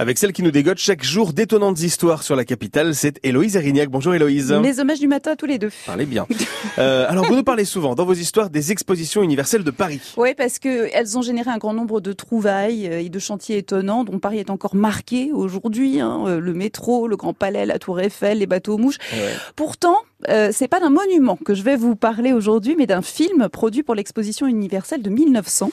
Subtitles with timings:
[0.00, 2.94] avec celle qui nous dégote chaque jour d'étonnantes histoires sur la capitale.
[2.94, 3.90] C'est Héloïse Erignac.
[3.90, 4.50] Bonjour Héloïse.
[4.50, 5.68] Mes hommages du matin à tous les deux.
[5.84, 6.26] Parlez bien.
[6.78, 10.00] Euh, alors vous nous parlez souvent dans vos histoires des expositions universelles de Paris.
[10.16, 13.58] Oui, parce que elles ont généré un grand nombre de trouvailles euh, et de chantiers
[13.58, 16.00] étonnants dont Paris est encore marqué aujourd'hui.
[16.00, 18.98] Hein, euh, le métro, le Grand Palais, la Tour Eiffel, les bateaux aux mouches.
[19.12, 19.34] Ouais.
[19.56, 19.96] Pourtant,
[20.28, 23.82] euh, c'est pas d'un monument que je vais vous parler aujourd'hui, mais d'un film produit
[23.82, 25.70] pour l'exposition universelle de 1900.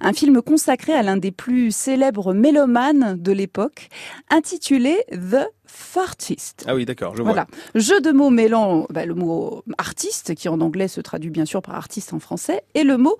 [0.00, 3.88] Un film consacré à l'un des plus célèbres mélomanes de l'époque,
[4.30, 6.64] intitulé The Fartist.
[6.66, 7.32] Ah oui, d'accord, je vois.
[7.32, 7.46] Voilà.
[7.74, 11.62] Jeu de mots mêlant bah, le mot artiste, qui en anglais se traduit bien sûr
[11.62, 13.16] par artiste en français, et le mot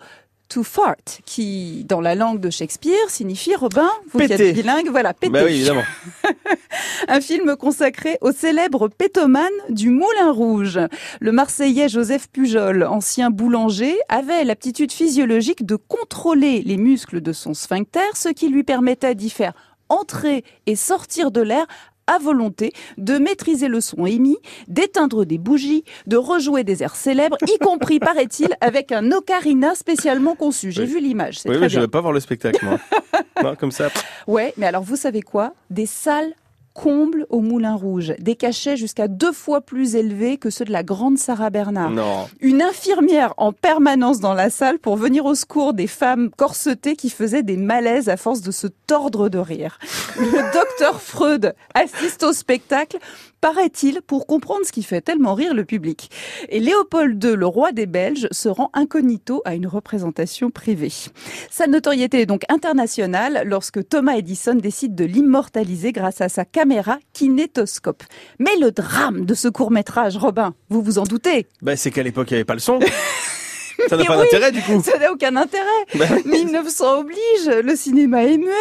[0.48, 5.12] to fart, qui dans la langue de Shakespeare signifie Robin, vous qui êtes bilingue, voilà,
[5.12, 5.32] péter.
[5.32, 5.82] Bah oui, évidemment.
[7.08, 10.80] Un film consacré au célèbre pétomane du Moulin Rouge.
[11.20, 17.54] Le Marseillais Joseph Pujol, ancien boulanger, avait l'aptitude physiologique de contrôler les muscles de son
[17.54, 19.52] sphincter, ce qui lui permettait d'y faire
[19.88, 21.66] entrer et sortir de l'air
[22.08, 24.38] à volonté, de maîtriser le son émis,
[24.68, 30.34] d'éteindre des bougies, de rejouer des airs célèbres, y compris, paraît-il, avec un ocarina spécialement
[30.36, 30.70] conçu.
[30.72, 30.88] J'ai Oui.
[30.88, 31.80] vu l'image, Oui, très mais je bien.
[31.82, 32.78] vais pas voir le spectacle, moi.
[33.42, 33.88] non, comme ça.
[34.28, 35.52] Ouais, mais alors vous savez quoi?
[35.70, 36.32] Des salles
[36.76, 40.82] combles au Moulin Rouge, des cachets jusqu'à deux fois plus élevés que ceux de la
[40.82, 41.90] grande Sarah Bernard.
[41.90, 42.28] Non.
[42.40, 47.08] Une infirmière en permanence dans la salle pour venir au secours des femmes corsetées qui
[47.08, 49.78] faisaient des malaises à force de se tordre de rire.
[50.18, 52.98] Le docteur Freud assiste au spectacle,
[53.46, 56.10] paraît-il, pour comprendre ce qui fait tellement rire le public.
[56.48, 60.90] Et Léopold II, le roi des Belges, se rend incognito à une représentation privée.
[61.48, 66.98] Sa notoriété est donc internationale lorsque Thomas Edison décide de l'immortaliser grâce à sa caméra
[67.12, 68.02] kinétoscope.
[68.40, 72.32] Mais le drame de ce court-métrage, Robin, vous vous en doutez, Bah c'est qu'à l'époque,
[72.32, 72.80] il n'y avait pas le son.
[73.88, 74.24] Ça n'a pas oui.
[74.24, 74.82] d'intérêt, du coup.
[74.82, 75.64] ça n'a aucun intérêt.
[75.94, 76.44] Bah oui.
[76.44, 77.16] 1900 oblige,
[77.62, 78.52] le cinéma est muet.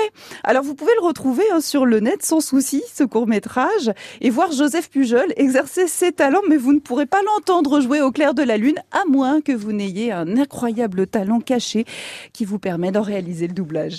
[0.44, 4.52] Alors vous pouvez le retrouver hein, sur le net sans souci, ce court-métrage, et voir
[4.52, 8.44] Joseph Pujol exercer ses talents, mais vous ne pourrez pas l'entendre jouer au clair de
[8.44, 11.86] la lune, à moins que vous n'ayez un incroyable talent caché
[12.34, 13.94] qui vous permet d'en réaliser le doublage.